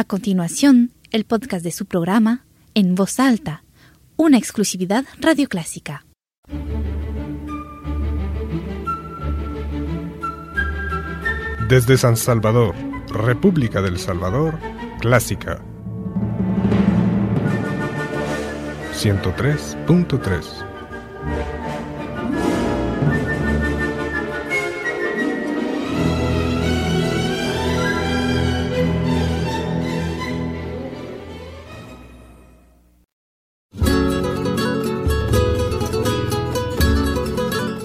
[0.00, 3.64] A continuación, el podcast de su programa En Voz Alta,
[4.16, 6.06] una exclusividad radioclásica.
[11.68, 12.74] Desde San Salvador,
[13.10, 14.58] República del Salvador,
[15.00, 15.62] Clásica.
[18.94, 20.69] 103.3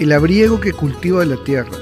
[0.06, 1.76] El abriego que cultiva la tierra,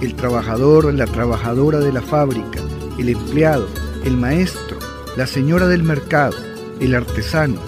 [0.00, 2.60] el trabajador, la trabajadora de la fábrica,
[2.98, 3.68] el empleado,
[4.06, 4.78] el maestro,
[5.18, 6.34] la señora del mercado,
[6.80, 7.60] el artesano,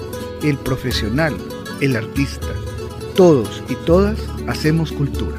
[0.42, 1.36] el profesional,
[1.82, 2.48] el artista.
[3.14, 4.18] Todos y todas
[4.48, 5.36] hacemos cultura.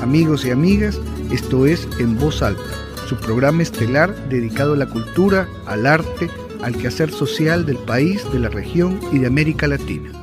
[0.00, 1.00] Amigos y amigas,
[1.32, 2.62] esto es En Voz Alta,
[3.08, 6.30] su programa estelar dedicado a la cultura, al arte,
[6.62, 10.21] al quehacer social del país, de la región y de América Latina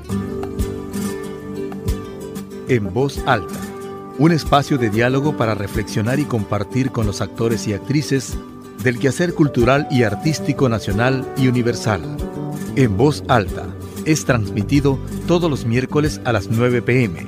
[2.69, 3.59] en voz alta,
[4.19, 8.37] un espacio de diálogo para reflexionar y compartir con los actores y actrices
[8.83, 12.01] del quehacer cultural y artístico nacional y universal.
[12.75, 13.65] En voz alta
[14.05, 17.27] es transmitido todos los miércoles a las 9 pm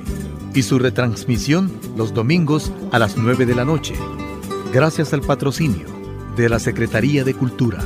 [0.54, 3.94] y su retransmisión los domingos a las 9 de la noche,
[4.72, 5.86] gracias al patrocinio
[6.36, 7.80] de la Secretaría de Cultura.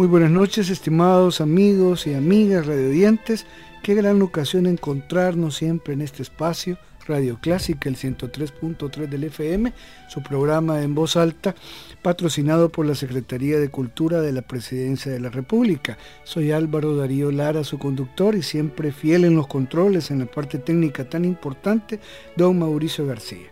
[0.00, 3.44] Muy buenas noches, estimados amigos y amigas radiodientes.
[3.82, 9.74] Qué gran ocasión encontrarnos siempre en este espacio, Radio Clásica, el 103.3 del FM,
[10.08, 11.54] su programa en voz alta,
[12.00, 15.98] patrocinado por la Secretaría de Cultura de la Presidencia de la República.
[16.24, 20.56] Soy Álvaro Darío Lara, su conductor, y siempre fiel en los controles, en la parte
[20.56, 22.00] técnica tan importante,
[22.36, 23.48] don Mauricio García.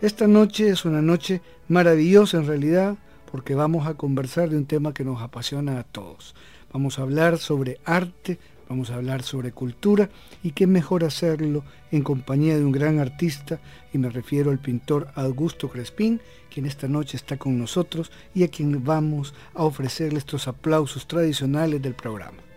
[0.00, 2.96] Esta noche es una noche maravillosa en realidad,
[3.32, 6.34] porque vamos a conversar de un tema que nos apasiona a todos.
[6.70, 8.38] Vamos a hablar sobre arte,
[8.68, 10.10] vamos a hablar sobre cultura
[10.42, 13.58] y qué mejor hacerlo en compañía de un gran artista
[13.90, 16.20] y me refiero al pintor Augusto Crespín,
[16.52, 21.80] quien esta noche está con nosotros y a quien vamos a ofrecerle estos aplausos tradicionales
[21.80, 22.51] del programa.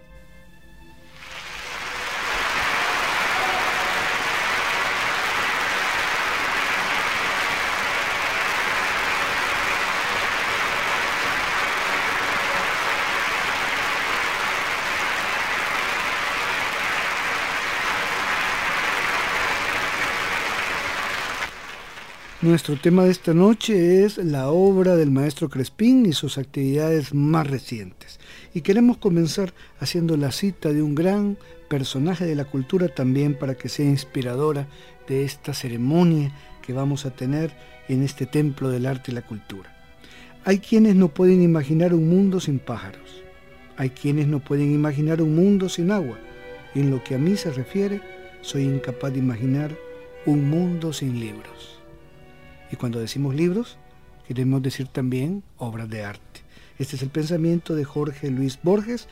[22.46, 27.48] Nuestro tema de esta noche es la obra del maestro Crespín y sus actividades más
[27.48, 28.20] recientes.
[28.54, 31.40] Y queremos comenzar haciendo la cita de un gran
[31.70, 34.68] personaje de la cultura también para que sea inspiradora
[35.08, 37.52] de esta ceremonia que vamos a tener
[37.88, 39.76] en este templo del arte y la cultura.
[40.44, 43.24] Hay quienes no pueden imaginar un mundo sin pájaros.
[43.76, 46.20] Hay quienes no pueden imaginar un mundo sin agua.
[46.76, 48.02] Y en lo que a mí se refiere,
[48.42, 49.76] soy incapaz de imaginar
[50.28, 51.75] un mundo sin libros.
[52.72, 53.78] Y cuando decimos libros,
[54.28, 56.42] queremos decir también obras de arte.
[56.78, 59.08] Este es el pensamiento de Jorge Luis Borges.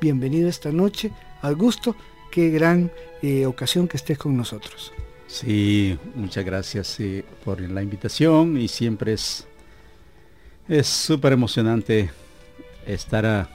[0.00, 1.12] Bienvenido esta noche.
[1.42, 1.96] Al gusto,
[2.30, 2.90] qué gran
[3.22, 4.92] eh, ocasión que estés con nosotros.
[5.26, 9.46] Sí, muchas gracias eh, por la invitación y siempre es
[10.68, 12.10] es súper emocionante
[12.86, 13.48] estar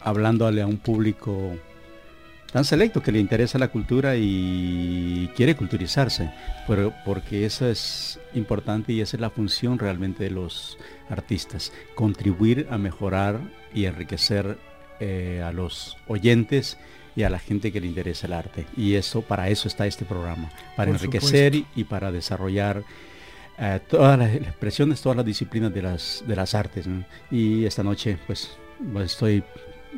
[0.00, 1.56] hablándole a un público
[2.52, 6.30] tan selecto que le interesa la cultura y quiere culturizarse,
[6.66, 10.78] pero porque eso es importante y esa es la función realmente de los
[11.10, 13.40] artistas, contribuir a mejorar
[13.74, 14.58] y enriquecer
[15.00, 16.78] eh, a los oyentes
[17.14, 18.64] y a la gente que le interesa el arte.
[18.76, 22.82] Y eso, para eso está este programa, para enriquecer y, para desarrollar
[23.58, 26.86] eh, todas las expresiones, todas las disciplinas de las, de las artes.
[27.30, 28.56] Y esta noche, pues,
[28.92, 29.42] pues estoy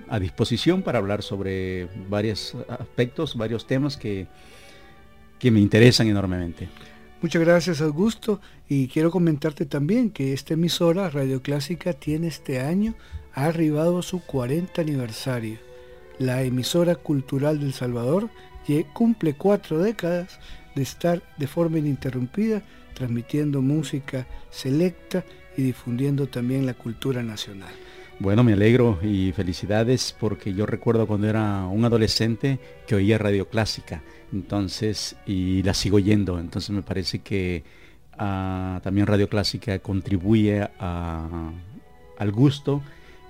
[0.08, 4.26] a disposición para hablar sobre varios aspectos, varios temas que,
[5.38, 6.69] que me interesan enormemente.
[7.22, 12.94] Muchas gracias Augusto y quiero comentarte también que esta emisora Radio Clásica tiene este año,
[13.34, 15.58] ha arribado su 40 aniversario.
[16.19, 18.31] La emisora cultural del Salvador
[18.92, 20.38] cumple cuatro décadas
[20.75, 22.62] de estar de forma ininterrumpida
[22.94, 25.25] transmitiendo música selecta
[25.56, 27.72] y difundiendo también la cultura nacional.
[28.20, 33.49] Bueno, me alegro y felicidades porque yo recuerdo cuando era un adolescente que oía radio
[33.49, 37.64] clásica, entonces, y la sigo oyendo, entonces me parece que
[38.19, 42.82] también Radio Clásica contribuye al gusto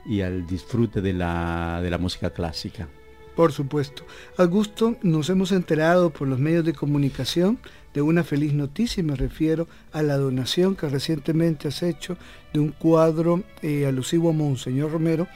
[0.04, 2.88] y al disfrute de la, de la música clásica.
[3.36, 4.04] Por supuesto.
[4.36, 7.60] Augusto, nos hemos enterado por los medios de comunicación
[7.94, 12.16] de una feliz noticia y me refiero a la donación que recientemente has hecho
[12.52, 15.26] de un cuadro eh, alusivo a Monseñor Romero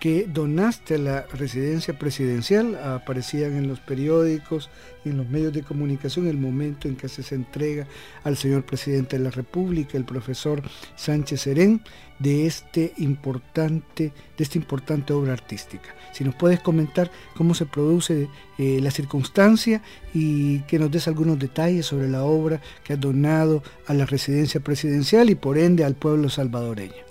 [0.00, 4.68] que donaste la residencia presidencial, aparecían en los periódicos
[5.04, 7.86] y en los medios de comunicación el momento en que se entrega
[8.22, 10.62] al señor presidente de la República, el profesor
[10.96, 11.82] Sánchez Serén,
[12.18, 15.94] de este importante, de esta importante obra artística.
[16.12, 19.82] Si nos puedes comentar cómo se produce eh, la circunstancia
[20.12, 24.60] y que nos des algunos detalles sobre la obra que has donado a la residencia
[24.60, 27.03] presidencial y por ende al pueblo salvadoreño.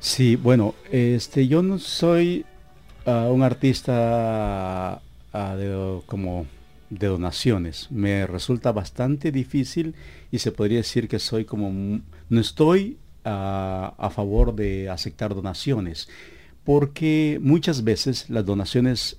[0.00, 2.44] Sí, bueno, este, yo no soy
[3.04, 5.02] ah, un artista
[5.32, 6.46] ah, de, como
[6.88, 7.90] de donaciones.
[7.90, 9.94] Me resulta bastante difícil
[10.30, 16.08] y se podría decir que soy como, no estoy ah, a favor de aceptar donaciones,
[16.64, 19.16] porque muchas veces las donaciones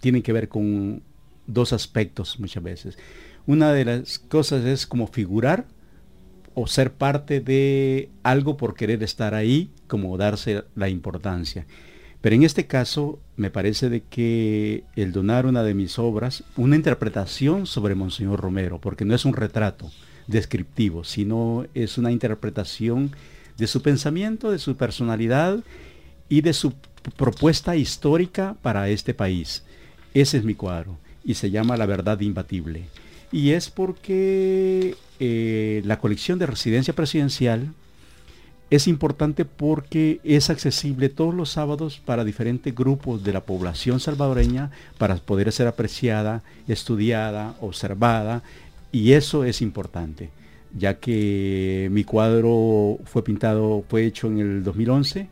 [0.00, 1.02] tienen que ver con
[1.46, 2.98] dos aspectos muchas veces.
[3.46, 5.66] Una de las cosas es como figurar
[6.54, 11.66] o ser parte de algo por querer estar ahí, como darse la importancia.
[12.20, 16.76] Pero en este caso me parece de que el donar una de mis obras, una
[16.76, 19.90] interpretación sobre Monseñor Romero, porque no es un retrato
[20.26, 23.10] descriptivo, sino es una interpretación
[23.58, 25.62] de su pensamiento, de su personalidad
[26.28, 26.72] y de su
[27.16, 29.62] propuesta histórica para este país.
[30.14, 32.84] Ese es mi cuadro y se llama La verdad imbatible.
[33.34, 37.74] Y es porque eh, la colección de residencia presidencial
[38.70, 44.70] es importante porque es accesible todos los sábados para diferentes grupos de la población salvadoreña
[44.98, 48.44] para poder ser apreciada, estudiada, observada
[48.92, 50.30] y eso es importante
[50.72, 55.26] ya que mi cuadro fue pintado, fue hecho en el 2011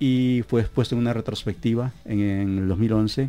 [0.00, 3.28] y fue expuesto en una retrospectiva en, en el 2011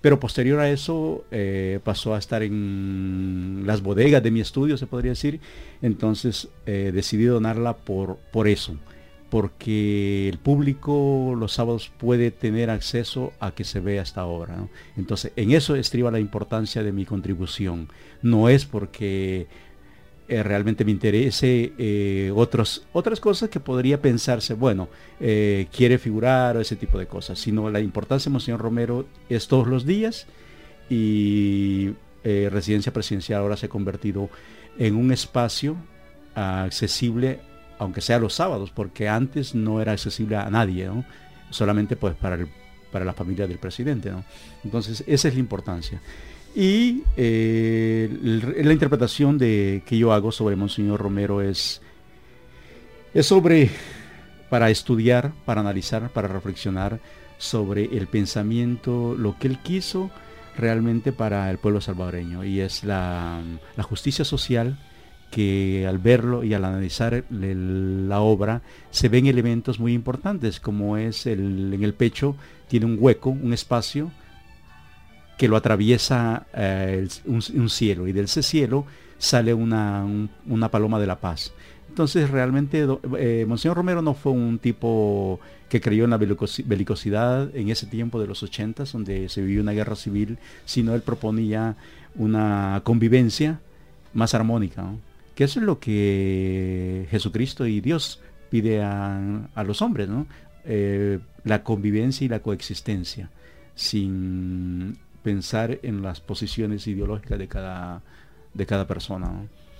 [0.00, 4.86] pero posterior a eso eh, pasó a estar en las bodegas de mi estudio, se
[4.86, 5.40] podría decir.
[5.82, 8.76] Entonces eh, decidí donarla por, por eso,
[9.30, 14.68] porque el público los sábados puede tener acceso a que se vea esta obra.
[14.96, 17.88] Entonces en eso estriba la importancia de mi contribución.
[18.22, 19.46] No es porque
[20.28, 24.88] eh, realmente me interese eh, otros, otras cosas que podría pensarse, bueno,
[25.20, 29.46] eh, quiere figurar o ese tipo de cosas, sino la importancia de Monseñor Romero es
[29.46, 30.26] todos los días
[30.90, 31.90] y
[32.24, 34.28] Residencia Presidencial ahora se ha convertido
[34.78, 35.76] en un espacio
[36.34, 37.38] accesible,
[37.78, 40.90] aunque sea los sábados, porque antes no era accesible a nadie,
[41.50, 42.48] solamente pues para, el,
[42.90, 44.10] para la familia del presidente.
[44.64, 46.00] Entonces, esa es la importancia.
[46.58, 48.08] Y eh,
[48.64, 51.82] la interpretación de, que yo hago sobre Monseñor Romero es,
[53.12, 53.68] es sobre,
[54.48, 56.98] para estudiar, para analizar, para reflexionar
[57.36, 60.10] sobre el pensamiento, lo que él quiso
[60.56, 62.42] realmente para el pueblo salvadoreño.
[62.42, 63.42] Y es la,
[63.82, 64.78] justicia social
[65.30, 71.26] que al verlo y al analizar la obra se ven elementos muy importantes, como es
[71.26, 72.34] el, en el pecho
[72.66, 74.10] tiene un hueco, un espacio,
[75.36, 78.86] que lo atraviesa eh, un, cielo y de ese cielo
[79.18, 80.06] sale una,
[80.46, 81.52] una, paloma de la paz.
[81.88, 82.86] Entonces realmente
[83.18, 88.20] eh, Monseñor Romero no fue un tipo que creyó en la belicosidad en ese tiempo
[88.20, 91.76] de los 80, donde se vivió una guerra civil, sino él proponía
[92.14, 93.60] una convivencia
[94.14, 94.86] más armónica,
[95.34, 99.20] que eso es lo que Jesucristo y Dios pide a,
[99.66, 100.26] los hombres, ¿no?
[100.64, 103.30] Eh, la convivencia y la coexistencia,
[103.74, 108.00] sin pensar en las posiciones ideológicas de cada,
[108.54, 109.28] de cada persona.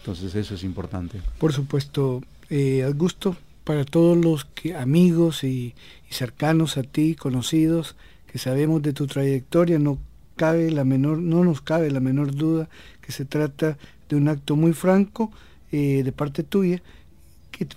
[0.00, 1.20] Entonces eso es importante.
[1.38, 5.76] Por supuesto, eh, Augusto, para todos los amigos y,
[6.10, 7.94] cercanos a ti, conocidos,
[8.26, 9.98] que sabemos de tu trayectoria, no
[10.34, 12.68] cabe la menor, no nos cabe la menor duda
[13.00, 15.30] que se trata de un acto muy franco
[15.70, 16.82] eh, de parte tuya,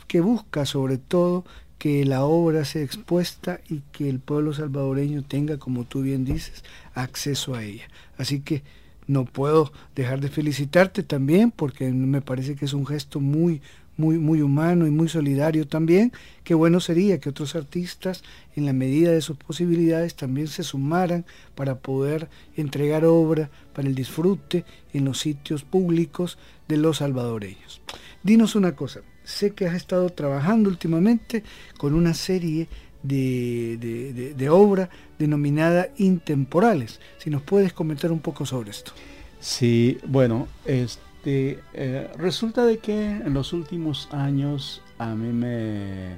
[0.07, 1.45] que busca sobre todo
[1.79, 6.63] que la obra sea expuesta y que el pueblo salvadoreño tenga, como tú bien dices,
[6.93, 7.87] acceso a ella.
[8.17, 8.63] Así que
[9.07, 13.61] no puedo dejar de felicitarte también porque me parece que es un gesto muy,
[13.95, 16.11] muy, muy humano y muy solidario también.
[16.43, 18.23] Qué bueno sería que otros artistas,
[18.55, 23.95] en la medida de sus posibilidades, también se sumaran para poder entregar obra para el
[23.95, 27.81] disfrute en los sitios públicos de los salvadoreños.
[28.21, 31.43] Dinos una cosa, sé que has estado trabajando últimamente
[31.77, 32.67] con una serie
[33.03, 36.99] de, de, obra denominada Intemporales.
[37.17, 38.91] Si nos puedes comentar un poco sobre esto.
[39.39, 46.17] Sí, bueno, Este, eh, resulta de que en los últimos años a mí me,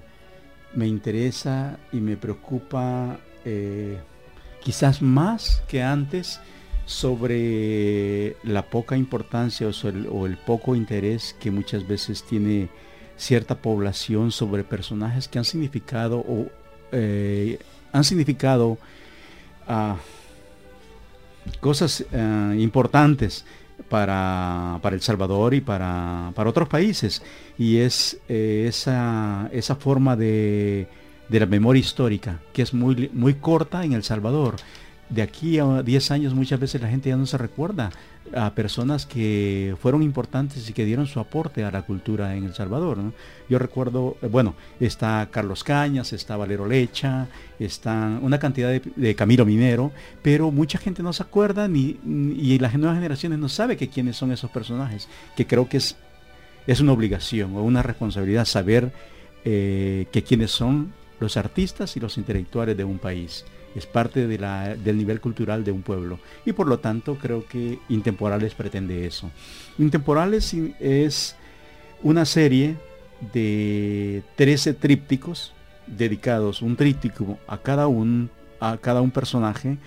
[0.73, 3.99] me interesa y me preocupa eh,
[4.63, 6.39] quizás más que antes
[6.85, 12.69] sobre la poca importancia o el, poco interés que muchas veces tiene
[13.21, 16.47] cierta población sobre personajes que han significado o
[16.91, 17.59] eh,
[17.93, 18.79] han significado
[19.67, 19.97] ah,
[21.59, 23.45] cosas ah, importantes
[23.89, 27.21] para, El Salvador y para, otros países.
[27.57, 30.87] Y es eh, esa, esa forma de,
[31.29, 34.55] de la memoria histórica, que es muy, muy corta en El Salvador
[35.11, 37.91] de aquí a 10 años muchas veces la gente ya no se recuerda
[38.33, 42.53] a personas que fueron importantes y que dieron su aporte a la cultura en El
[42.53, 42.97] Salvador.
[43.49, 47.27] Yo recuerdo, eh, bueno, está Carlos Cañas, está Valero Lecha,
[47.59, 49.91] está una cantidad de, Camilo Minero,
[50.21, 51.99] pero mucha gente no se acuerda ni,
[52.37, 55.97] y las nuevas generaciones no sabe quiénes son esos personajes, que creo que es,
[56.67, 58.93] es una obligación o una responsabilidad saber
[59.43, 63.43] eh, quiénes son los artistas y los intelectuales de un país
[63.75, 66.19] es parte de la, del nivel cultural de un pueblo.
[66.45, 69.31] Y por lo tanto creo que Intemporales pretende eso.
[69.77, 71.35] Intemporales es
[72.03, 72.77] una serie
[73.33, 75.53] de 13 trípticos
[75.87, 79.77] dedicados, un tríptico a cada un, a cada un personaje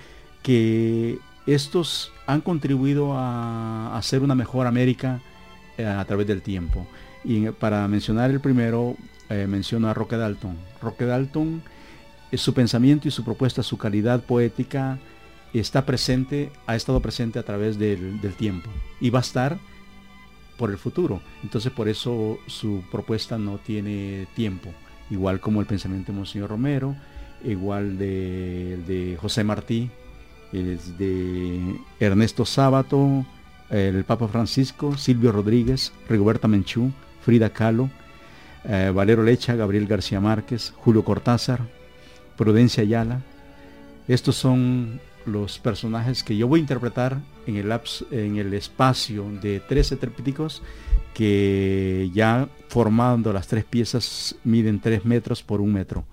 [0.42, 5.20] que estos han contribuido a hacer una mejor América
[5.76, 6.86] eh, a través del tiempo.
[7.24, 8.96] Y para mencionar el primero,
[9.30, 10.56] eh, menciono a Roque Dalton.
[10.80, 11.62] Roque Dalton
[12.36, 14.98] su pensamiento y su propuesta, su calidad poética
[15.52, 18.68] está presente, ha estado presente a través del, tiempo
[19.00, 19.58] y va a estar
[20.58, 21.20] por el futuro.
[21.42, 24.70] Entonces por eso su propuesta no tiene tiempo,
[25.10, 26.96] igual como el pensamiento de Monseñor Romero,
[27.44, 29.90] igual de, de José Martí,
[30.52, 33.24] de Ernesto Sábato,
[33.70, 37.90] el Papa Francisco, Silvio Rodríguez, Rigoberta Menchú, Frida Kahlo,
[38.64, 41.60] eh, Valero Lecha, Gabriel García Márquez, Julio Cortázar,
[42.36, 43.20] Prudencia Ayala.
[44.08, 47.72] Estos son los personajes que yo voy a interpretar en el,
[48.10, 50.62] en el espacio de 13 trípticos
[51.14, 56.04] que ya formando las tres piezas miden 3 metros por un metro.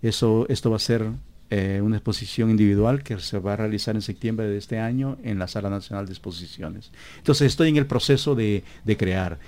[0.00, 1.10] Eso, esto va a ser
[1.50, 5.38] eh, una exposición individual que se va a realizar en septiembre de este año en
[5.38, 6.90] la Sala Nacional de Exposiciones.
[7.18, 8.64] Entonces estoy en el proceso de,
[8.96, 9.38] crear.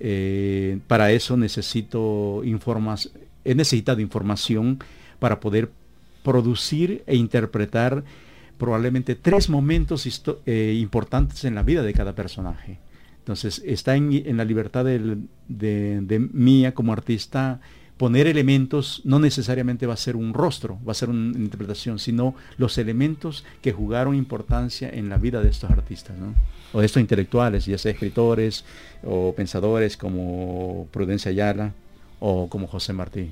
[0.00, 3.10] Eh, para eso necesito informas,
[3.44, 4.78] he necesitado información
[5.22, 5.70] para poder
[6.24, 8.02] producir e interpretar
[8.58, 10.04] probablemente tres momentos
[10.46, 12.80] eh, importantes en la vida de cada personaje.
[13.18, 17.60] Entonces está en, la libertad de, mía como artista
[17.98, 22.34] poner elementos, no necesariamente va a ser un rostro, va a ser una interpretación, sino
[22.58, 26.16] los elementos que jugaron importancia en la vida de estos artistas,
[26.72, 28.64] o de estos intelectuales, ya sea escritores
[29.04, 31.74] o pensadores como Prudencia Ayala
[32.18, 33.30] o como José Martí.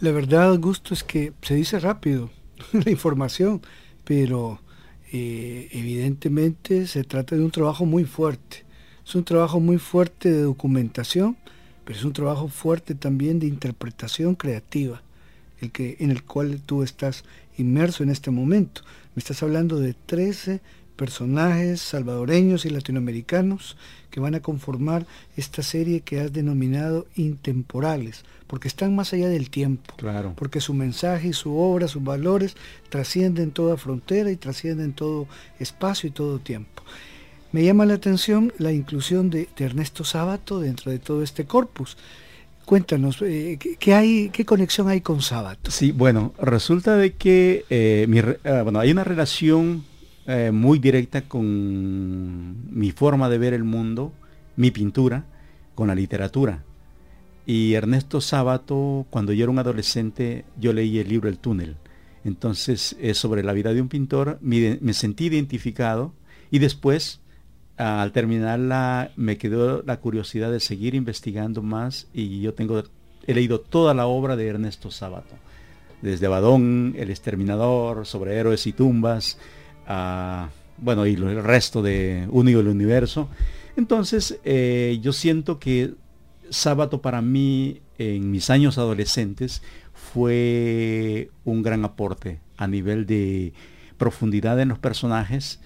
[0.00, 2.30] La verdad, Augusto, es que se dice rápido
[2.72, 3.60] la información,
[4.02, 4.58] pero
[5.12, 8.64] eh, evidentemente se trata de un trabajo muy fuerte.
[9.06, 11.36] Es un trabajo muy fuerte de documentación,
[11.84, 15.02] pero es un trabajo fuerte también de interpretación creativa,
[15.60, 17.22] el que, en el cual tú estás
[17.58, 18.80] inmerso en este momento.
[19.14, 20.62] Me estás hablando de 13
[21.00, 23.78] personajes salvadoreños y latinoamericanos
[24.10, 29.48] que van a conformar esta serie que has denominado intemporales, porque están más allá del
[29.48, 30.34] tiempo, claro.
[30.36, 32.54] porque su mensaje y su obra, sus valores
[32.90, 35.26] trascienden toda frontera y trascienden todo
[35.58, 36.82] espacio y todo tiempo.
[37.50, 41.96] Me llama la atención la inclusión de, Ernesto Sábato dentro de todo este corpus.
[42.66, 45.70] Cuéntanos, eh, ¿qué, hay, ¿qué conexión hay con Sábato?
[45.70, 49.88] Sí, bueno, resulta de que eh, ah, bueno, hay una relación
[50.32, 54.12] eh, muy directa con mi forma de ver el mundo,
[54.54, 55.24] mi pintura,
[55.74, 56.62] con la literatura.
[57.46, 61.78] Y Ernesto Sábato, cuando yo era un adolescente, yo leí el libro El túnel.
[62.24, 66.12] Entonces, es sobre la vida de un pintor, me, sentí identificado
[66.52, 67.18] y después,
[67.76, 72.84] al terminarla, me quedó la curiosidad de seguir investigando más y yo tengo,
[73.26, 75.34] he leído toda la obra de Ernesto Sábato,
[76.02, 79.36] desde Badón, El Exterminador, sobre héroes y tumbas,
[80.78, 83.28] bueno, y el resto de Único el Universo.
[83.76, 85.94] Entonces, eh, yo siento que
[86.50, 89.62] Sábado para mí en mis años adolescentes
[89.94, 93.52] fue un gran aporte a nivel de
[93.98, 95.60] profundidad en los personajes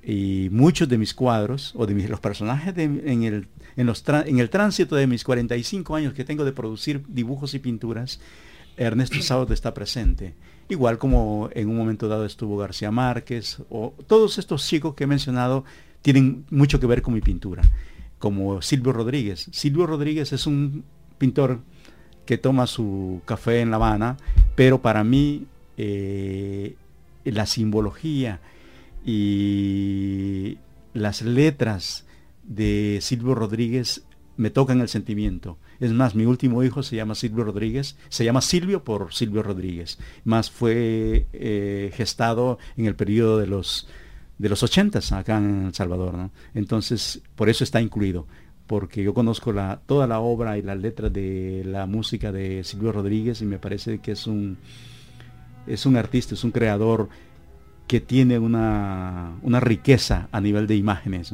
[0.00, 4.38] y muchos de mis cuadros o de mis, los personajes en, el, en, los en
[4.38, 8.20] el tránsito de mis 45 años que tengo de producir dibujos y pinturas,
[8.76, 10.34] Ernesto Sábado está presente
[10.68, 15.06] igual como en un momento dado estuvo García Márquez, o todos estos chicos que he
[15.06, 15.64] mencionado
[16.02, 17.62] tienen mucho que ver con mi pintura.
[18.18, 19.48] como Silvio Rodríguez.
[19.52, 20.84] Silvio Rodríguez es un
[21.18, 21.60] pintor
[22.26, 24.16] que toma su café en La Habana,
[24.54, 25.46] pero para mí
[25.76, 26.74] eh,
[27.24, 28.40] la simbología
[29.04, 30.58] y
[30.94, 32.04] las letras
[32.42, 34.02] de Silvio Rodríguez
[34.38, 35.58] me tocan el sentimiento.
[35.80, 39.98] Es más, mi último hijo se llama Silvio Rodríguez, se llama Silvio por Silvio Rodríguez,
[40.24, 43.86] más fue eh, gestado en el periodo de los
[44.38, 46.30] de los ochentas acá en El Salvador, ¿no?
[46.54, 48.28] Entonces, por eso está incluido,
[48.68, 52.92] porque yo conozco la, toda la obra y las letras de la música de Silvio
[52.92, 54.56] Rodríguez y me parece que es un,
[55.66, 57.08] es un artista, es un creador
[57.88, 61.32] que tiene una, una riqueza a nivel de imágenes.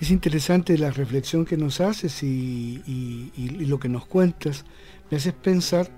[0.00, 3.32] Es interesante la reflexión que nos haces y,
[3.66, 4.64] lo que nos cuentas.
[5.10, 5.88] Me haces pensar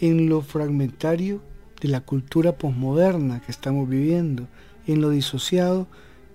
[0.00, 1.42] en lo fragmentario
[1.80, 4.48] de la cultura posmoderna que estamos viviendo,
[4.86, 5.86] en lo disociado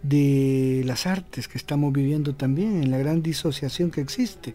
[0.04, 4.54] de las artes que estamos viviendo también, en la gran disociación que existe.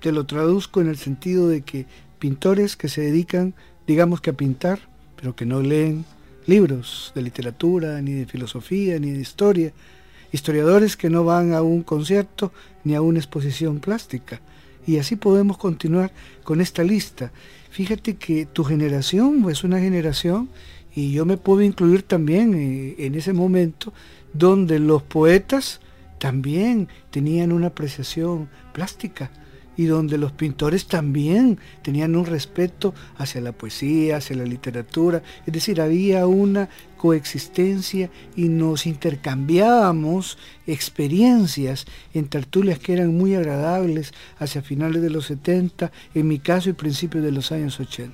[0.00, 1.86] Te lo traduzco en el sentido de que
[2.18, 3.54] pintores que se dedican,
[3.86, 4.80] digamos que a pintar,
[5.16, 6.06] pero que no leen
[6.46, 9.72] libros de literatura, ni de filosofía, ni de historia,
[10.32, 12.52] historiadores que no van a un concierto
[12.84, 14.40] ni a una exposición plástica.
[14.86, 16.12] Y así podemos continuar
[16.44, 17.32] con esta lista.
[17.70, 20.48] Fíjate que tu generación es una generación,
[20.94, 23.92] y yo me puedo incluir también eh, en ese momento,
[24.32, 25.80] donde los poetas
[26.18, 29.30] también tenían una apreciación plástica
[29.76, 35.52] y donde los pintores también tenían un respeto hacia la poesía, hacia la literatura, es
[35.52, 36.68] decir, había una
[37.06, 45.26] coexistencia y nos intercambiábamos experiencias en tertulias que eran muy agradables hacia finales de los
[45.26, 48.12] 70, en mi caso y principios de los años 80.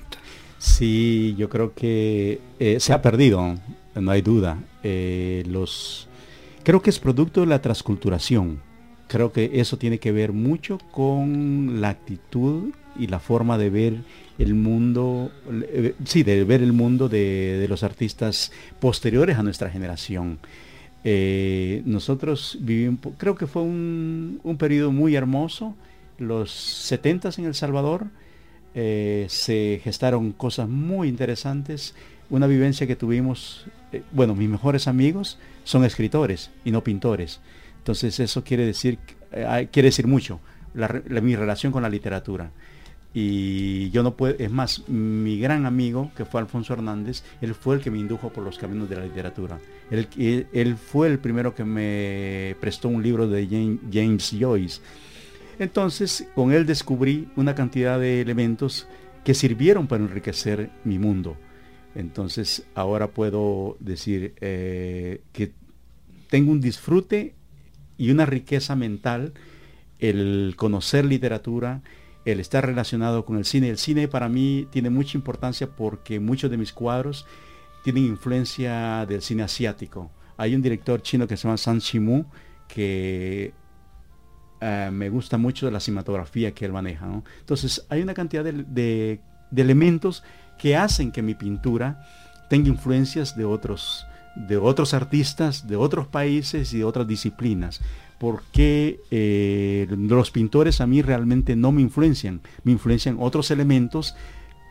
[0.59, 3.57] Sí, yo creo que eh, se ha perdido,
[3.95, 4.59] no hay duda.
[4.83, 6.07] Eh, los,
[6.61, 8.61] creo que es producto de la transculturación
[9.07, 13.97] creo que eso tiene que ver mucho con la actitud y la forma de ver
[14.37, 20.39] el mundo, eh, sí, de ver el mundo de, los artistas posteriores a nuestra generación.
[21.03, 25.75] Eh, nosotros vivimos, creo que fue un, periodo muy hermoso,
[26.17, 28.07] los 70 en El Salvador,
[28.75, 31.95] eh, se gestaron cosas muy interesantes,
[32.29, 33.65] una vivencia que tuvimos,
[34.11, 37.41] bueno, mis mejores amigos son escritores y no pintores.
[37.79, 38.97] Entonces eso quiere decir,
[39.71, 40.39] quiere decir mucho,
[40.73, 42.51] mi relación con la literatura.
[43.13, 47.75] Y yo no puedo, es más, mi gran amigo, que fue Alfonso Hernández, él fue
[47.75, 49.59] el que me indujo por los caminos de la literatura.
[49.91, 50.07] Él,
[50.51, 54.81] él, fue el primero que me prestó un libro de James Joyce.
[55.59, 58.87] Entonces, con él descubrí una cantidad de elementos
[59.23, 61.37] que sirvieron para enriquecer mi mundo.
[61.95, 65.51] Entonces, ahora puedo decir eh, que
[66.29, 67.35] tengo un disfrute
[67.97, 69.33] y una riqueza mental
[69.99, 71.81] el conocer literatura,
[72.25, 73.69] el estar relacionado con el cine.
[73.69, 77.25] El cine para mí tiene mucha importancia porque muchos de mis cuadros
[77.83, 80.11] tienen influencia del cine asiático.
[80.37, 82.25] Hay un director chino que se llama San Shimu
[82.67, 83.53] que
[84.61, 87.05] eh, me gusta mucho de la cinematografía que él maneja.
[87.39, 89.19] Entonces hay una cantidad de,
[89.55, 90.23] elementos
[90.57, 92.01] que hacen que mi pintura
[92.49, 94.05] tenga influencias de otros
[94.35, 97.81] de otros artistas, de otros países y de otras disciplinas.
[98.23, 104.15] Porque eh, los pintores a mí realmente no me influencian, me influencian otros elementos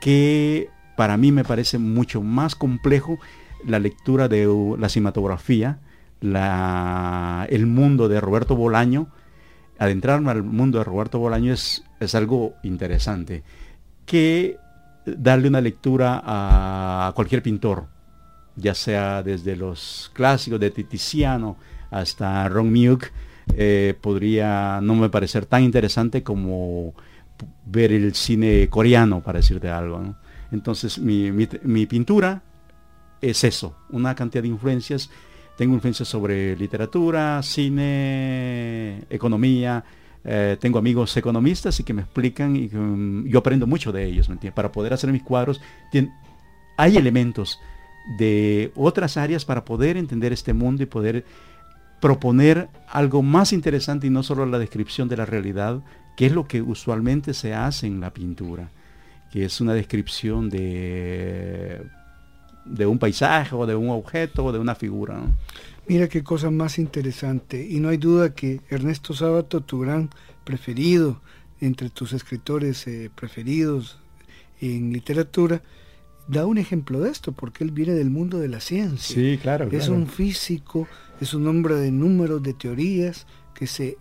[0.00, 3.18] que para mí me parece mucho más complejo
[3.66, 5.80] la lectura de la cinematografía,
[6.22, 9.08] la, el mundo de Roberto Bolaño.
[9.78, 13.42] Adentrarme al mundo de Roberto Bolaño es, es algo interesante,
[14.06, 14.56] que
[15.04, 17.84] darle una lectura a cualquier pintor
[18.56, 21.56] ya sea desde los clásicos de Titiziano
[21.90, 23.08] hasta Ron Muke,
[23.56, 26.94] eh, podría no me parecer tan interesante como
[27.66, 30.14] ver el cine coreano, para decirte algo.
[30.50, 32.42] Entonces mi, pintura
[33.20, 35.10] es eso, una cantidad de influencias.
[35.56, 39.84] Tengo influencias sobre literatura, cine, economía.
[40.24, 44.30] Eh, tengo amigos economistas y que me explican y mm, yo aprendo mucho de ellos.
[44.54, 45.60] Para poder hacer mis cuadros,
[46.76, 47.58] hay elementos
[48.18, 51.24] de otras áreas para poder entender este mundo y poder
[52.02, 55.80] proponer algo más interesante y no solo la descripción de la realidad,
[56.16, 58.70] que es lo que usualmente se hace en la pintura,
[59.30, 61.80] que es una descripción de,
[62.64, 65.20] de un paisaje o de un objeto o de una figura.
[65.86, 67.64] Mira qué cosa más interesante.
[67.64, 70.10] Y no hay duda que Ernesto Sábato, tu gran
[70.42, 71.20] preferido,
[71.60, 73.96] entre tus escritores eh, preferidos
[74.60, 75.62] en literatura,
[76.28, 79.14] da un ejemplo de esto, porque él viene del mundo de la ciencia.
[79.14, 79.68] Sí, claro.
[79.70, 80.86] Es un físico,
[81.20, 83.98] es un hombre de números, de teorías, que se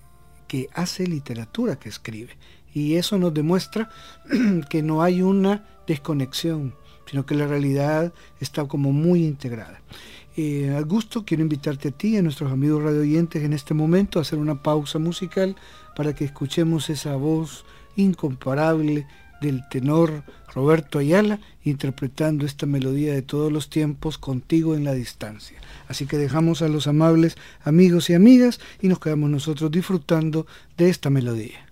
[0.48, 2.38] que hace literatura, que escribe.
[2.74, 3.90] Y eso nos demuestra
[4.70, 6.76] que no hay una desconexión,
[7.10, 9.82] sino que la realidad está como muy integrada.
[10.36, 14.20] Eh, Augusto, quiero invitarte a ti y a nuestros amigos radio oyentes en este momento
[14.20, 15.56] a hacer una pausa musical
[15.96, 19.08] para que escuchemos esa voz incomparable
[19.42, 20.24] del tenor
[20.54, 25.58] Roberto Ayala interpretando esta melodía de todos los tiempos contigo en la distancia.
[25.88, 30.46] Así que dejamos a los amables amigos y amigas y nos quedamos nosotros disfrutando
[30.78, 31.71] de esta melodía.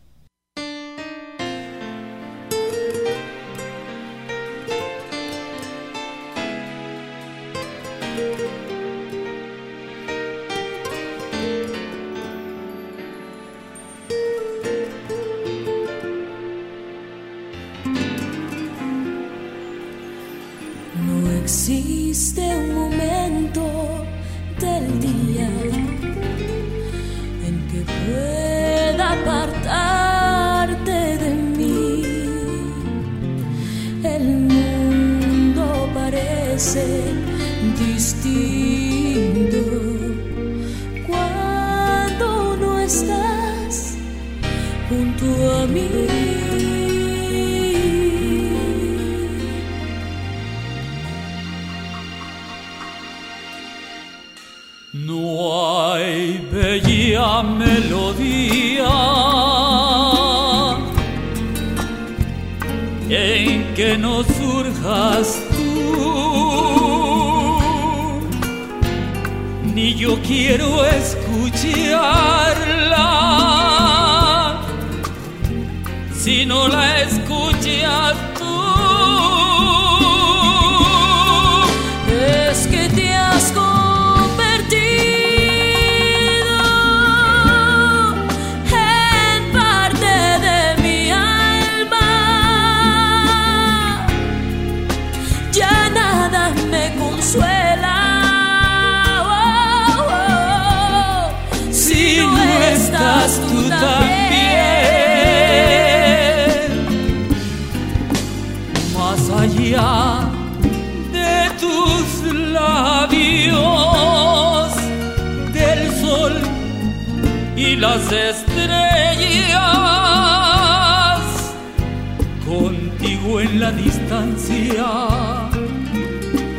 [124.26, 124.86] distancia,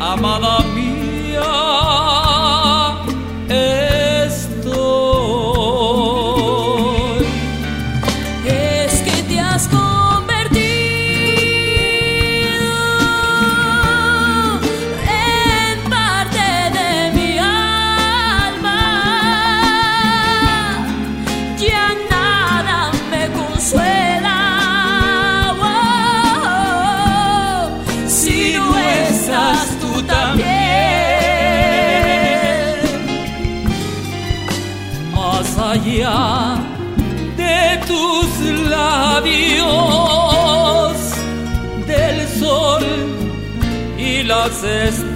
[0.01, 0.70] amada
[44.61, 45.10] sister.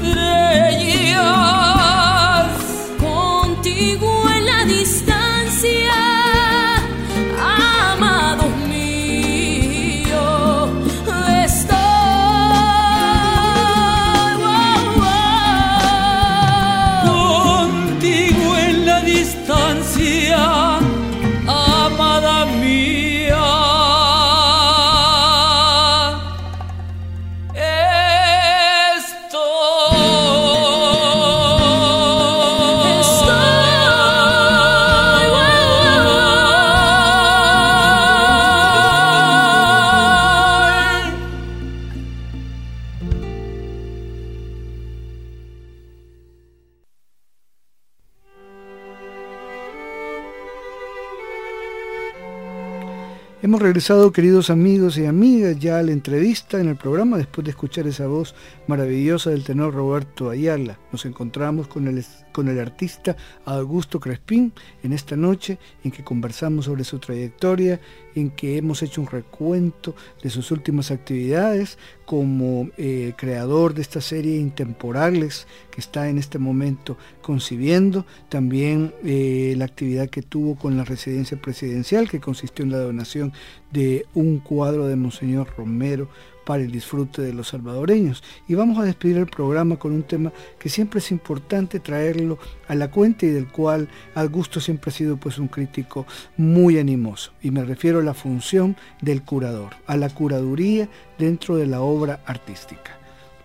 [53.55, 57.53] Hemos regresado, queridos amigos y amigas, ya a la entrevista en el programa después de
[57.53, 58.35] escuchar esa voz
[58.67, 60.77] maravillosa del tenor Roberto Ayala.
[60.90, 66.64] Nos encontramos con el, con el artista Augusto Crespín en esta noche en que conversamos
[66.64, 67.81] sobre su trayectoria,
[68.16, 74.01] en que hemos hecho un recuento de sus últimas actividades como eh, creador de esta
[74.01, 80.77] serie Intemporales que está en este momento concibiendo, también eh, la actividad que tuvo con
[80.77, 83.33] la residencia presidencial que consistió en la donación
[83.70, 86.09] de un cuadro de Monseñor Romero
[86.45, 88.23] para el disfrute de los salvadoreños.
[88.49, 92.75] Y vamos a despedir el programa con un tema que siempre es importante traerlo a
[92.75, 97.33] la cuenta y del cual Augusto siempre ha sido pues un crítico muy animoso.
[97.43, 102.21] Y me refiero a la función del curador, a la curaduría dentro de la obra
[102.27, 102.99] artística.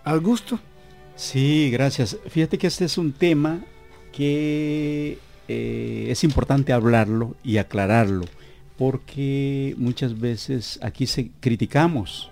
[0.04, 0.60] Augusto.
[1.16, 2.18] Sí, gracias.
[2.30, 3.60] Fíjate que este es un tema
[4.12, 8.26] que eh, es importante hablarlo y aclararlo,
[8.78, 12.32] porque muchas veces aquí se criticamos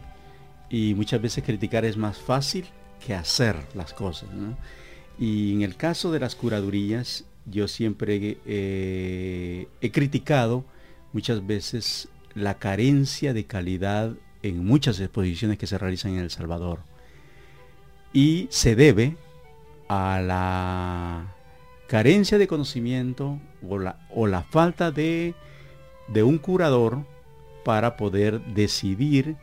[0.70, 2.66] y muchas veces criticar es más fácil
[3.06, 4.30] que hacer las cosas.
[5.20, 10.66] Y en el caso de las curadurías, yo siempre eh, he criticado
[11.14, 16.80] muchas veces la carencia de calidad en muchas exposiciones que se realizan en El Salvador.
[18.14, 19.18] Y se debe
[19.88, 21.36] a la
[21.88, 25.34] carencia de conocimiento o la, o la falta de,
[26.10, 27.06] de un curador
[27.64, 29.38] para poder decidir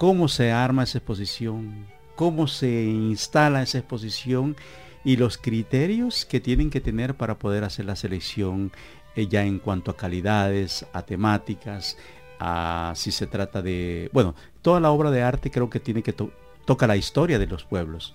[0.00, 1.86] cómo se arma esa exposición,
[2.16, 4.56] cómo se instala esa exposición
[5.04, 8.72] y los criterios que tienen que tener para poder hacer la selección
[9.14, 11.98] eh, ya en cuanto a calidades, a temáticas,
[12.38, 16.14] a si se trata de, bueno, toda la obra de arte creo que tiene que
[16.14, 18.14] toca la historia de los pueblos.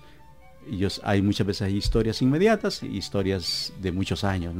[1.04, 4.56] Hay muchas veces historias inmediatas historias de muchos años.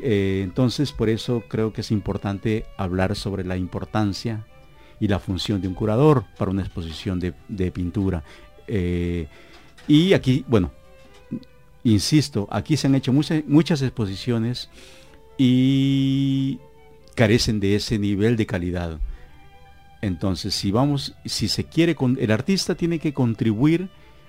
[0.00, 4.46] Eh, entonces, por eso creo que es importante hablar sobre la importancia
[5.02, 8.22] y la función de un curador para una exposición de, pintura.
[8.68, 9.26] Eh,
[9.88, 10.70] y aquí, bueno,
[11.82, 14.70] insisto, aquí se han hecho muchas, muchas exposiciones
[15.36, 16.60] y
[17.16, 19.00] carecen de ese nivel de calidad.
[20.02, 23.88] Entonces, si vamos, si se quiere, el artista tiene que contribuir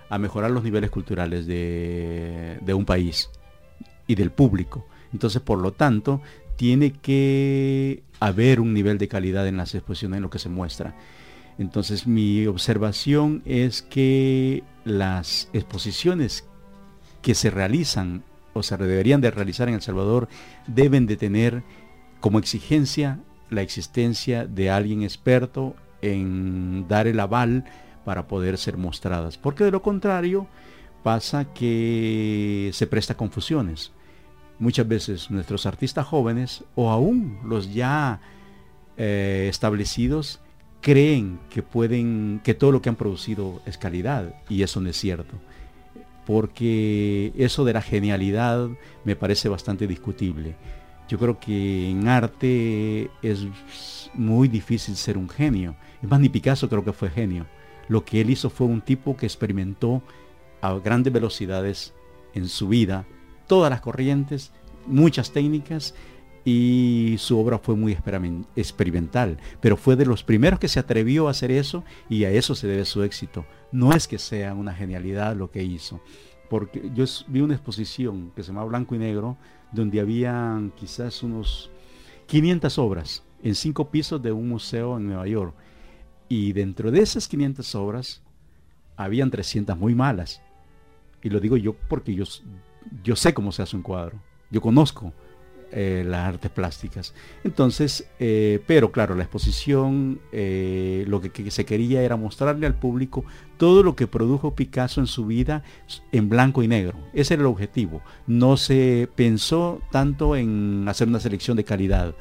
[0.09, 3.29] a mejorar los niveles culturales de un país
[4.07, 4.87] y del público.
[5.11, 6.23] Entonces, por lo tanto,
[6.55, 10.95] tiene que haber un nivel de calidad en las exposiciones, en lo que se muestra.
[11.57, 16.45] Entonces mi observación es que las exposiciones
[17.21, 20.29] que se realizan o se deberían de realizar en El Salvador
[20.67, 21.63] deben de tener
[22.21, 27.65] como exigencia la existencia de alguien experto en dar el aval
[28.05, 29.37] para poder ser mostradas.
[29.37, 30.47] Porque de lo contrario
[31.03, 33.91] pasa que se presta confusiones
[34.63, 38.21] muchas veces nuestros artistas jóvenes o aún los ya
[38.97, 40.39] eh, establecidos
[40.81, 44.97] creen que pueden, que todo lo que han producido es calidad y eso no es
[44.97, 45.35] cierto.
[46.25, 48.69] Porque eso de la genialidad
[49.03, 50.55] me parece bastante discutible.
[51.09, 53.45] Yo creo que en arte es
[54.13, 55.75] muy difícil ser un genio.
[56.01, 57.45] Es más, ni Picasso creo que fue genio.
[57.89, 60.01] Lo que él hizo fue un tipo que experimentó
[60.61, 61.93] a grandes velocidades
[62.33, 63.05] en su vida
[63.53, 64.51] todas las corrientes,
[64.87, 65.93] muchas técnicas
[66.43, 67.95] y su obra fue muy
[68.55, 72.55] experimental, pero fue de los primeros que se atrevió a hacer eso y a eso
[72.55, 73.45] se debe su éxito.
[73.71, 76.01] No es que sea una genialidad lo que hizo,
[76.49, 79.37] porque yo vi una exposición que se llama Blanco y Negro,
[79.71, 81.69] donde habían quizás unos
[82.25, 85.53] 500 obras en cinco pisos de un museo en Nueva York.
[86.27, 88.23] Y dentro de esas 500 obras,
[88.95, 90.41] habían 300 muy malas.
[91.21, 92.25] Y lo digo yo porque yo,
[93.03, 94.17] yo sé cómo se hace un cuadro,
[94.49, 95.13] yo conozco
[95.75, 97.15] eh, las artes plásticas.
[97.43, 103.25] Entonces, eh, pero claro, la exposición eh, lo que, se quería era mostrarle al público
[103.57, 105.63] todo lo que produjo Picasso en su vida
[106.11, 106.99] en blanco y negro.
[107.11, 108.03] Ese era el objetivo.
[108.27, 112.13] No se pensó tanto en hacer una selección de calidad,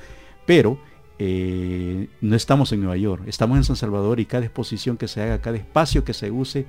[0.46, 0.78] pero
[1.18, 5.40] no estamos en Nueva York, estamos en San Salvador y cada exposición que se haga,
[5.40, 6.66] cada espacio que se use,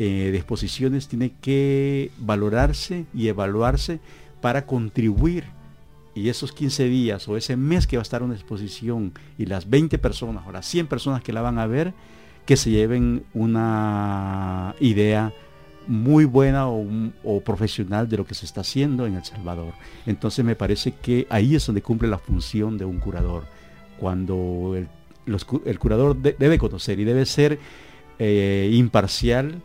[0.00, 3.98] eh, de exposiciones tiene que valorarse y evaluarse
[4.40, 5.42] para contribuir.
[6.14, 9.68] Y esos 15 días o ese mes que va a estar una exposición y las
[9.68, 11.94] 20 personas o las 100 personas que la van a ver,
[12.46, 15.32] que se lleven una idea
[15.88, 19.72] muy buena o, profesional de lo que se está haciendo en El Salvador.
[20.06, 23.46] Entonces me parece que ahí es donde cumple la función de un curador.
[23.98, 27.58] Cuando el, curador debe conocer y debe ser
[28.20, 29.60] eh, imparcial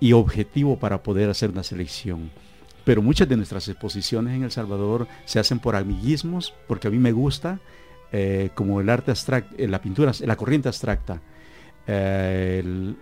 [0.00, 2.30] y objetivo para poder hacer una selección.
[2.84, 6.98] Pero muchas de nuestras exposiciones en El Salvador se hacen por amiguismos, porque a mí
[6.98, 7.60] me gusta,
[8.12, 11.22] eh, como el arte abstracto, eh, la pintura, la corriente abstracta.
[11.86, 12.94] Eh,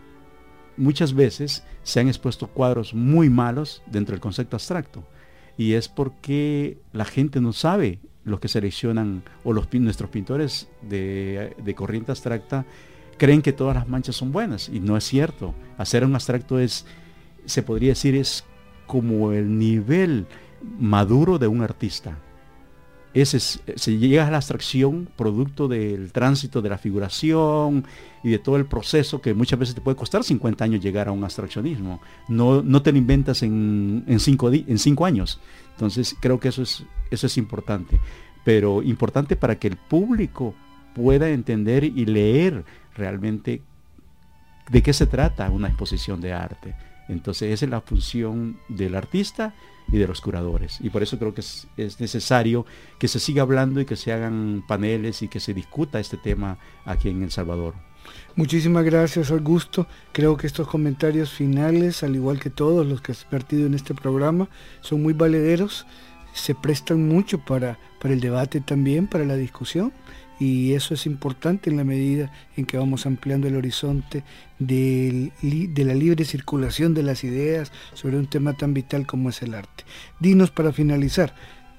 [0.77, 5.05] muchas veces se han expuesto cuadros muy malos dentro del concepto abstracto.
[5.59, 11.55] Y es porque la gente no sabe lo que seleccionan, o los, nuestros pintores de,
[11.63, 12.65] de corriente abstracta
[13.23, 15.55] creen que todas las manchas son buenas y no es cierto.
[15.79, 16.85] Hacer un abstracto es,
[17.45, 18.43] se podría decir, es
[18.89, 20.27] como el nivel
[20.81, 22.19] maduro de un artista.
[23.15, 27.85] ese se llega a la abstracción producto del tránsito de la figuración
[28.25, 31.13] y de todo el proceso que muchas veces te puede costar 50 años llegar a
[31.13, 32.01] un abstraccionismo.
[32.27, 35.39] No, no te lo inventas en, en, cinco, en cinco años.
[35.71, 36.83] Entonces creo que eso es,
[37.13, 38.01] eso es importante.
[38.45, 40.57] Pero importante para que el público
[40.93, 43.63] pueda entender y leer realmente
[44.71, 46.75] de qué se trata una exposición de arte.
[47.09, 49.55] Entonces esa es la función del artista
[49.91, 50.79] y de los curadores.
[50.81, 52.65] Y por eso creo que es, necesario
[52.99, 56.59] que se siga hablando y que se hagan paneles y que se discuta este tema
[56.85, 57.75] aquí en El Salvador.
[58.35, 59.87] Muchísimas gracias Augusto.
[60.13, 63.95] Creo que estos comentarios finales, al igual que todos los que has partido en este
[63.95, 64.49] programa,
[64.81, 65.87] son muy valederos,
[66.33, 69.93] se prestan mucho para, para el debate también, para la discusión
[70.41, 74.25] y eso es importante en la medida en que vamos ampliando el horizonte
[74.59, 75.31] de,
[75.77, 79.85] la libre circulación de las ideas sobre un tema tan vital como es el arte.
[80.19, 81.33] Dinos para finalizar,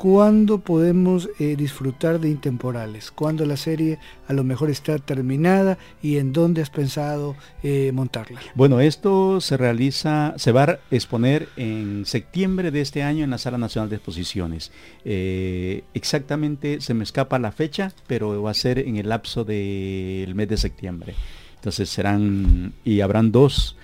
[0.03, 3.09] ¿Cuándo podemos eh, disfrutar de Intemporales?
[3.09, 8.41] ¿Cuándo la serie a lo mejor está terminada y en dónde has pensado eh, montarla?
[8.53, 13.37] Bueno, esto se realiza, se va a exponer en septiembre de este año en la
[13.37, 14.73] Sala Nacional de Exposiciones.
[15.05, 20.35] Eh, exactamente se me escapa la fecha, pero va a ser en el lapso del
[20.35, 21.15] mes de septiembre.
[21.55, 23.77] Entonces serán y habrán dos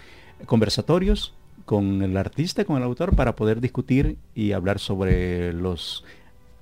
[0.45, 1.33] conversatorios
[1.69, 6.03] con el artista, con el autor, para poder discutir y hablar sobre los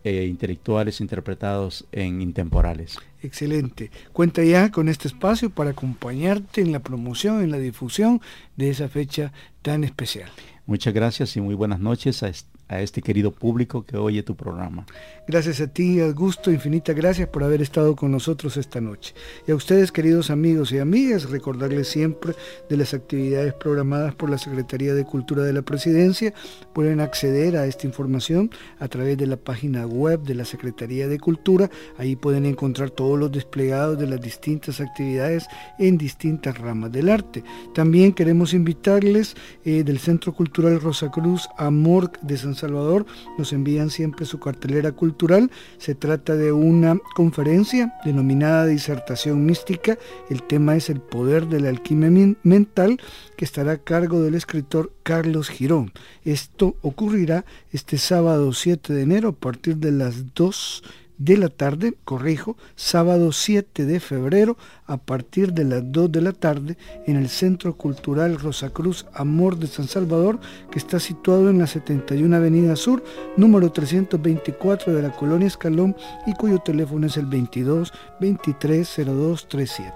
[0.04, 2.98] eh, intelectuales interpretados en intemporales.
[3.22, 3.89] Excelente.
[4.12, 8.20] Cuenta ya con este espacio para acompañarte en la promoción, en la difusión
[8.58, 10.30] de esa fecha tan especial.
[10.65, 12.30] Muchas gracias y muy buenas noches a,
[12.67, 14.86] a este querido público que oye tu programa.
[15.27, 19.13] Gracias a ti, Augusto, infinita gracias por haber estado con nosotros esta noche.
[19.47, 22.34] Y a ustedes, queridos amigos y amigas, recordarles siempre
[22.69, 26.34] de las actividades programadas por la Secretaría de Cultura de la Presidencia.
[26.73, 31.19] Pueden acceder a esta información a través de la página web de la Secretaría de
[31.19, 31.69] Cultura.
[31.97, 35.47] Ahí pueden encontrar todos los desplegados de las distintas actividades
[35.80, 37.43] en distintas ramas del arte.
[37.73, 43.06] También queremos invitarles eh, del Centro Cultural Rosa Cruz Amor de San Salvador.
[43.38, 45.52] Nos envían siempre su cartelera cultural.
[45.78, 49.98] Se trata de una conferencia denominada Disertación Mística.
[50.30, 53.00] El tema es el poder de la alquimia mental
[53.36, 55.91] que estará a cargo del escritor Carlos Girón.
[56.26, 60.84] Esto ocurrirá este sábado 7 de enero a partir de las 2
[61.17, 66.34] de la tarde, corrijo, sábado 7 de febrero a partir de las 2 de la
[66.34, 70.39] tarde en el Centro Cultural Rosacruz Amor de San Salvador,
[70.71, 73.03] que está situado en la 71 Avenida Sur,
[73.36, 79.91] número 324 de la Colonia Escalón y cuyo teléfono es el 22 23 02 37.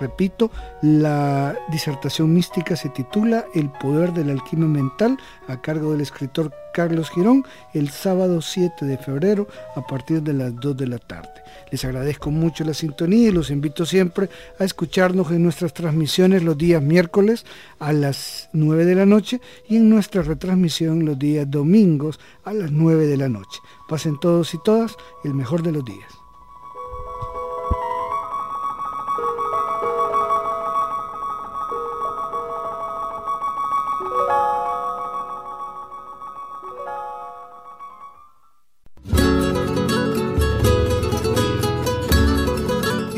[0.00, 0.50] Repito,
[0.82, 6.52] la disertación mística se titula El poder de la alquimia mental a cargo del escritor
[6.72, 11.30] Carlos Girón el sábado 7 de febrero a partir de las 2 de la tarde.
[11.70, 14.28] Les agradezco mucho la sintonía y los invito siempre
[14.58, 17.46] a escucharnos en nuestras transmisiones los días miércoles
[17.78, 22.72] a las 9 de la noche y en nuestra retransmisión los días domingos a las
[22.72, 23.60] 9 de la noche.
[23.88, 26.23] Pasen todos y todas el mejor de los días.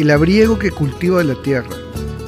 [0.07, 1.77] El abriego que cultiva la tierra,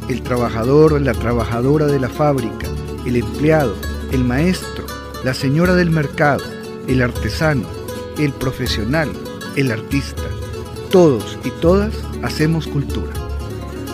[0.09, 2.67] el trabajador, la trabajadora de la fábrica,
[3.07, 3.77] el empleado,
[4.11, 4.85] el maestro,
[5.23, 6.43] la señora del mercado,
[6.89, 7.69] el artesano,
[8.19, 9.09] el profesional,
[9.55, 10.25] el artista.
[10.91, 13.13] Todos y todas hacemos cultura.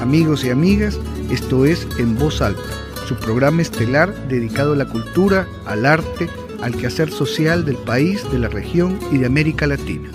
[0.01, 0.99] Amigos y amigas,
[1.31, 2.63] esto es En Voz Alta,
[3.07, 6.31] su programa estelar dedicado a la cultura, al arte,
[6.63, 10.09] al quehacer social del país, de la región y de América Latina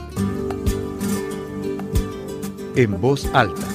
[2.82, 3.68] en voz alta,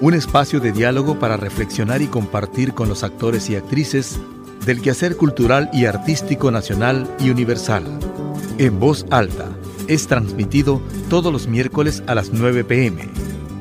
[0.00, 4.20] un espacio de diálogo para reflexionar y compartir con los actores y actrices
[4.64, 7.82] del quehacer cultural y artístico nacional y universal.
[8.58, 9.48] En voz alta
[9.88, 13.08] es transmitido todos los miércoles a las 9 pm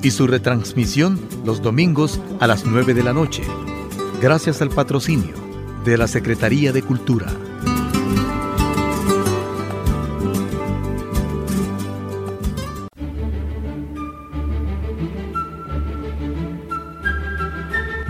[0.03, 3.41] y su retransmisión los domingos a las 9 de la noche,
[4.21, 5.33] gracias al patrocinio
[5.83, 7.33] de la Secretaría de Cultura.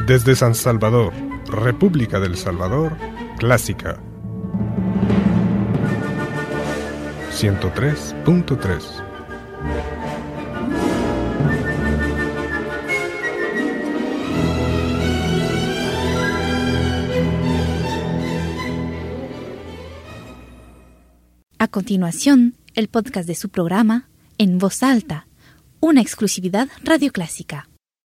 [0.08, 1.14] Desde San Salvador,
[1.48, 2.98] República del Salvador,
[3.38, 4.02] Clásica
[7.32, 8.84] 103.3
[21.58, 25.28] A continuación, el podcast de su programa en voz alta,
[25.80, 27.70] una exclusividad radioclásica.